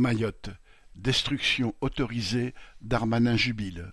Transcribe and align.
Mayotte, 0.00 0.48
destruction 0.94 1.74
autorisée, 1.82 2.54
Darmanin 2.80 3.36
jubile. 3.36 3.92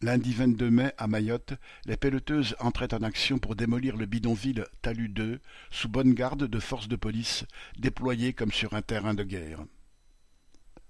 Lundi 0.00 0.32
22 0.32 0.70
mai, 0.70 0.92
à 0.96 1.08
Mayotte, 1.08 1.54
les 1.86 1.96
pelleteuses 1.96 2.54
entraient 2.60 2.94
en 2.94 3.02
action 3.02 3.40
pour 3.40 3.56
démolir 3.56 3.96
le 3.96 4.06
bidonville 4.06 4.64
Talus 4.82 5.08
2, 5.08 5.40
sous 5.72 5.88
bonne 5.88 6.14
garde 6.14 6.44
de 6.44 6.60
forces 6.60 6.86
de 6.86 6.94
police, 6.94 7.46
déployées 7.76 8.32
comme 8.32 8.52
sur 8.52 8.74
un 8.74 8.82
terrain 8.82 9.14
de 9.14 9.24
guerre. 9.24 9.64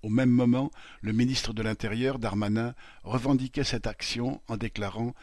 Au 0.02 0.08
même 0.08 0.30
moment, 0.30 0.70
le 1.00 1.12
ministre 1.12 1.52
de 1.52 1.62
l'Intérieur, 1.62 2.18
Darmanin, 2.18 2.74
revendiquait 3.02 3.64
cette 3.64 3.86
action 3.86 4.40
en 4.46 4.56
déclarant 4.56 5.14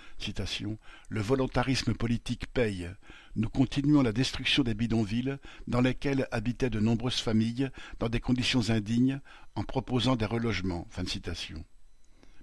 Le 1.10 1.22
volontarisme 1.22 1.94
politique 1.94 2.48
paye. 2.48 2.90
Nous 3.36 3.50
continuons 3.50 4.02
la 4.02 4.12
destruction 4.12 4.64
des 4.64 4.74
bidonvilles 4.74 5.38
dans 5.68 5.82
lesquels 5.82 6.28
habitaient 6.32 6.70
de 6.70 6.80
nombreuses 6.80 7.20
familles 7.20 7.70
dans 8.00 8.10
des 8.10 8.20
conditions 8.20 8.70
indignes 8.70 9.22
en 9.56 9.64
proposant 9.64 10.16
des 10.16 10.26
relogements. 10.26 10.88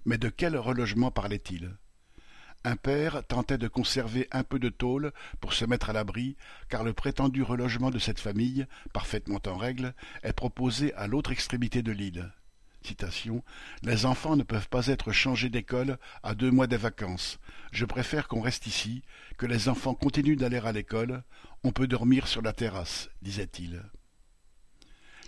Mais 0.05 0.19
de 0.19 0.29
quel 0.29 0.57
relogement 0.57 1.11
parlait-il? 1.11 1.77
Un 2.65 2.77
père 2.77 3.23
tentait 3.27 3.59
de 3.59 3.69
conserver 3.69 4.29
un 4.33 4.45
peu 4.45 4.59
de 4.59 4.69
tôle 4.69 5.13
pour 5.41 5.53
se 5.55 5.65
mettre 5.65 5.91
à 5.91 5.93
l'abri, 5.93 6.37
car 6.69 6.85
le 6.85 6.93
prétendu 6.93 7.43
relogement 7.43 7.91
de 7.91 7.99
cette 7.99 8.21
famille, 8.21 8.67
parfaitement 8.93 9.41
en 9.47 9.57
règle, 9.57 9.95
est 10.23 10.33
proposé 10.33 10.93
à 10.95 11.07
l'autre 11.07 11.33
extrémité 11.33 11.83
de 11.83 11.93
l'île. 11.93 12.33
Les 13.83 14.07
enfants 14.07 14.37
ne 14.37 14.43
peuvent 14.43 14.69
pas 14.69 14.87
être 14.87 15.13
changés 15.13 15.51
d'école 15.51 15.99
à 16.23 16.35
deux 16.35 16.51
mois 16.51 16.67
des 16.67 16.77
vacances. 16.79 17.39
Je 17.73 17.85
préfère 17.85 18.27
qu'on 18.29 18.41
reste 18.41 18.67
ici, 18.67 19.03
que 19.39 19.47
les 19.47 19.69
enfants 19.69 19.95
continuent 19.95 20.37
d'aller 20.37 20.59
à 20.59 20.73
l'école. 20.73 21.23
On 21.63 21.73
peut 21.73 21.87
dormir 21.87 22.27
sur 22.27 22.43
la 22.43 22.53
terrasse, 22.53 23.11
disait-il. 23.23 23.83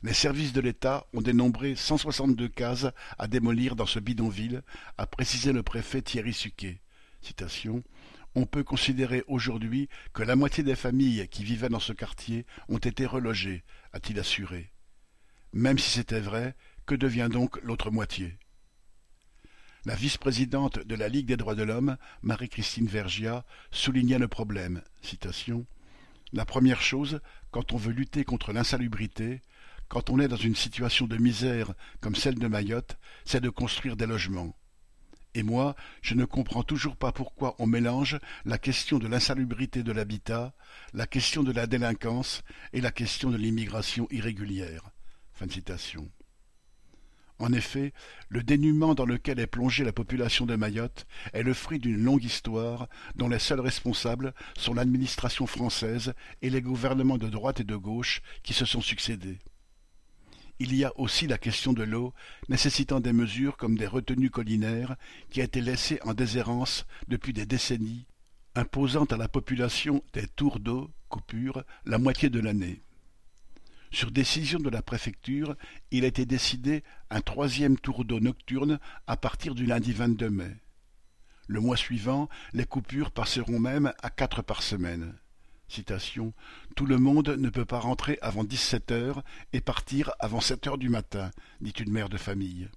Les 0.03 0.15
services 0.15 0.53
de 0.53 0.61
l'État 0.61 1.07
ont 1.13 1.21
dénombré 1.21 1.77
cent 1.77 1.97
soixante-deux 1.97 2.49
cases 2.49 2.89
à 3.19 3.29
démolir 3.29 3.77
dans 3.77 3.87
ce 3.87 4.01
bidonville, 4.01 4.63
a 4.99 5.07
précisé 5.07 5.53
le 5.53 5.63
préfet 5.63 6.03
Thierry 6.03 6.33
Suquet. 6.33 6.82
On 8.35 8.47
peut 8.47 8.65
considérer 8.65 9.23
aujourd'hui 9.27 9.89
que 10.15 10.23
la 10.23 10.37
moitié 10.37 10.65
des 10.65 10.77
familles 10.77 11.29
qui 11.29 11.45
vivaient 11.45 11.69
dans 11.69 11.81
ce 11.81 11.93
quartier 11.93 12.47
ont 12.69 12.79
été 12.79 13.05
relogées, 13.05 13.63
a-t-il 13.93 14.19
assuré. 14.19 14.73
Même 15.53 15.79
si 15.79 15.91
c'était 15.91 16.21
vrai, 16.21 16.55
que 16.87 16.95
devient 16.95 17.29
donc 17.31 17.61
l'autre 17.63 17.91
moitié? 17.91 18.39
La 19.85 19.95
vice-présidente 19.97 20.79
de 20.79 20.95
la 20.95 21.09
Ligue 21.09 21.27
des 21.27 21.37
droits 21.37 21.57
de 21.57 21.63
l'homme, 21.65 21.97
Marie-Christine 22.23 22.87
Vergia, 22.87 23.45
soulignait 23.71 24.19
le 24.19 24.29
problème. 24.29 24.83
La 26.33 26.45
première 26.47 26.81
chose, 26.81 27.21
quand 27.51 27.73
on 27.73 27.77
veut 27.77 27.93
lutter 27.93 28.25
contre 28.25 28.53
l'insalubrité, 28.53 29.43
quand 29.89 30.09
on 30.09 30.21
est 30.21 30.29
dans 30.29 30.37
une 30.37 30.57
situation 30.57 31.07
de 31.07 31.19
misère 31.19 31.75
comme 32.01 32.15
celle 32.15 32.39
de 32.39 32.47
Mayotte, 32.47 32.97
c'est 33.27 33.43
de 33.43 33.51
construire 33.51 33.97
des 33.97 34.07
logements. 34.07 34.57
Et 35.35 35.43
moi, 35.43 35.75
je 36.03 36.15
ne 36.15 36.27
comprends 36.27 36.63
toujours 36.63 36.97
pas 36.97 37.13
pourquoi 37.13 37.55
on 37.59 37.67
mélange 37.67 38.19
la 38.45 38.59
question 38.59 38.99
de 38.99 39.09
l'insalubrité 39.09 39.83
de 39.83 39.93
l'habitat, 39.93 40.53
la 40.93 41.07
question 41.07 41.43
de 41.43 41.53
la 41.53 41.67
délinquance 41.67 42.43
et 42.73 42.83
la 42.83 42.91
question 42.91 43.31
de 43.31 43.39
l'immigration 43.39 44.07
irrégulière. 44.11 44.91
En 47.39 47.53
effet, 47.53 47.93
le 48.29 48.43
dénuement 48.43 48.95
dans 48.95 49.07
lequel 49.07 49.41
est 49.41 49.47
plongée 49.47 49.85
la 49.85 49.93
population 49.93 50.47
de 50.47 50.55
Mayotte 50.55 51.07
est 51.33 51.43
le 51.43 51.55
fruit 51.55 51.79
d'une 51.79 52.05
longue 52.05 52.23
histoire 52.23 52.89
dont 53.17 53.29
les 53.29 53.39
seuls 53.39 53.59
responsables 53.59 54.35
sont 54.57 54.75
l'administration 54.75 55.47
française 55.47 56.13
et 56.43 56.51
les 56.51 56.63
gouvernements 56.63 57.19
de 57.19 57.29
droite 57.29 57.59
et 57.59 57.65
de 57.65 57.75
gauche 57.75 58.23
qui 58.43 58.53
se 58.53 58.65
sont 58.65 58.83
succédés. 58.83 59.39
Il 60.65 60.77
y 60.77 60.85
a 60.85 60.97
aussi 60.97 61.27
la 61.27 61.39
question 61.39 61.73
de 61.73 61.83
l'eau, 61.83 62.15
nécessitant 62.49 63.01
des 63.01 63.13
mesures 63.13 63.57
comme 63.57 63.77
des 63.77 63.89
retenues 63.89 64.31
collinaires 64.31 64.95
qui 65.29 65.41
a 65.41 65.45
été 65.45 65.61
laissées 65.61 65.99
en 66.05 66.15
déshérence 66.15 66.87
depuis 67.09 67.33
des 67.33 67.47
décennies, 67.47 68.07
imposant 68.55 69.07
à 69.07 69.17
la 69.17 69.27
population 69.27 70.05
des 70.13 70.29
tours 70.29 70.61
d'eau, 70.61 70.89
coupures, 71.09 71.65
la 71.85 71.99
moitié 71.99 72.31
de 72.31 72.39
l'année. 72.39 72.81
Sur 73.91 74.13
décision 74.13 74.61
de 74.61 74.71
la 74.71 74.83
préfecture, 74.83 75.57
il 75.91 76.05
a 76.05 76.07
été 76.07 76.27
décidé 76.27 76.85
un 77.11 77.23
troisième 77.23 77.77
tour 77.77 78.05
d'eau 78.05 78.21
nocturne 78.21 78.79
à 79.09 79.17
partir 79.17 79.57
du 79.57 79.67
lundi 79.67 79.93
22 79.93 80.31
mai. 80.31 80.57
Le 81.49 81.59
mois 81.59 81.77
suivant, 81.77 82.29
les 82.53 82.67
coupures 82.67 83.11
passeront 83.11 83.59
même 83.59 83.93
à 84.01 84.11
quatre 84.11 84.43
par 84.43 84.63
semaine. 84.63 85.13
Tout 86.77 86.87
le 86.87 86.99
monde 86.99 87.29
ne 87.29 87.49
peut 87.49 87.65
pas 87.65 87.79
rentrer 87.79 88.19
avant 88.21 88.45
dix-sept 88.45 88.93
heures 88.93 89.23
et 89.53 89.61
partir 89.61 90.11
avant 90.19 90.41
sept 90.41 90.67
heures 90.67 90.79
du 90.79 90.89
matin, 90.89 91.31
dit 91.61 91.73
une 91.79 91.93
mère 91.93 92.09
de 92.09 92.19
famille. 92.19 92.69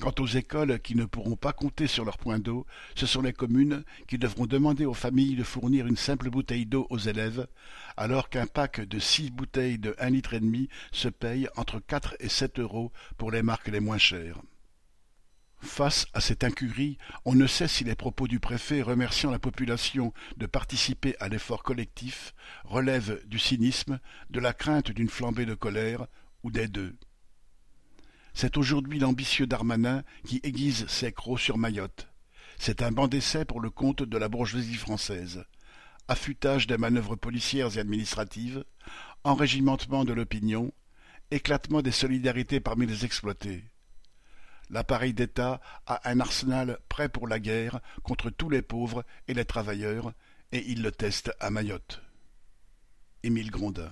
Quant 0.00 0.14
aux 0.18 0.26
écoles 0.26 0.80
qui 0.80 0.94
ne 0.94 1.04
pourront 1.04 1.36
pas 1.36 1.52
compter 1.52 1.86
sur 1.86 2.04
leur 2.06 2.16
point 2.16 2.38
d'eau, 2.38 2.66
ce 2.94 3.06
sont 3.06 3.20
les 3.20 3.34
communes 3.34 3.84
qui 4.08 4.16
devront 4.16 4.46
demander 4.46 4.86
aux 4.86 4.94
familles 4.94 5.36
de 5.36 5.44
fournir 5.44 5.86
une 5.86 5.96
simple 5.96 6.30
bouteille 6.30 6.64
d'eau 6.64 6.86
aux 6.88 6.98
élèves, 6.98 7.46
alors 7.96 8.30
qu'un 8.30 8.46
pack 8.46 8.80
de 8.80 8.98
six 8.98 9.30
bouteilles 9.30 9.78
de 9.78 9.94
un 9.98 10.10
litre 10.10 10.32
et 10.32 10.40
demi 10.40 10.68
se 10.90 11.08
paye 11.08 11.48
entre 11.54 11.80
quatre 11.80 12.16
et 12.18 12.30
sept 12.30 12.58
euros 12.58 12.92
pour 13.18 13.30
les 13.30 13.42
marques 13.42 13.68
les 13.68 13.80
moins 13.80 13.98
chères. 13.98 14.40
Face 15.60 16.06
à 16.14 16.20
cette 16.20 16.42
incurie, 16.42 16.96
on 17.26 17.34
ne 17.34 17.46
sait 17.46 17.68
si 17.68 17.84
les 17.84 17.94
propos 17.94 18.26
du 18.26 18.40
préfet 18.40 18.80
remerciant 18.80 19.30
la 19.30 19.38
population 19.38 20.12
de 20.38 20.46
participer 20.46 21.16
à 21.20 21.28
l'effort 21.28 21.62
collectif 21.62 22.34
relèvent 22.64 23.20
du 23.26 23.38
cynisme, 23.38 24.00
de 24.30 24.40
la 24.40 24.54
crainte 24.54 24.90
d'une 24.90 25.10
flambée 25.10 25.44
de 25.44 25.54
colère, 25.54 26.06
ou 26.42 26.50
des 26.50 26.66
deux. 26.66 26.96
C'est 28.32 28.56
aujourd'hui 28.56 28.98
l'ambitieux 28.98 29.46
Darmanin 29.46 30.02
qui 30.24 30.40
aiguise 30.44 30.86
ses 30.86 31.12
crocs 31.12 31.40
sur 31.40 31.58
Mayotte. 31.58 32.08
C'est 32.58 32.82
un 32.82 32.90
banc 32.90 33.06
d'essai 33.08 33.44
pour 33.44 33.60
le 33.60 33.70
compte 33.70 34.02
de 34.02 34.18
la 34.18 34.28
bourgeoisie 34.28 34.76
française. 34.76 35.44
Affûtage 36.08 36.66
des 36.66 36.78
manœuvres 36.78 37.16
policières 37.16 37.76
et 37.76 37.80
administratives, 37.80 38.64
enrégimentement 39.24 40.06
de 40.06 40.14
l'opinion, 40.14 40.72
éclatement 41.30 41.82
des 41.82 41.92
solidarités 41.92 42.60
parmi 42.60 42.86
les 42.86 43.04
exploités 43.04 43.64
l'appareil 44.70 45.12
d'État 45.12 45.60
a 45.86 46.08
un 46.08 46.20
arsenal 46.20 46.78
prêt 46.88 47.08
pour 47.08 47.28
la 47.28 47.38
guerre 47.38 47.80
contre 48.02 48.30
tous 48.30 48.48
les 48.48 48.62
pauvres 48.62 49.04
et 49.28 49.34
les 49.34 49.44
travailleurs, 49.44 50.12
et 50.52 50.70
il 50.70 50.82
le 50.82 50.92
teste 50.92 51.32
à 51.40 51.50
Mayotte. 51.50 52.02
Émile 53.22 53.50
Grondin 53.50 53.90